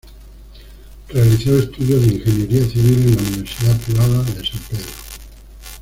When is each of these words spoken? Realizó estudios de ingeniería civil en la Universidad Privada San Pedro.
Realizó 1.09 1.59
estudios 1.59 2.01
de 2.01 2.15
ingeniería 2.15 2.67
civil 2.67 3.05
en 3.09 3.13
la 3.15 3.21
Universidad 3.23 3.79
Privada 3.81 4.25
San 4.25 4.59
Pedro. 4.67 4.89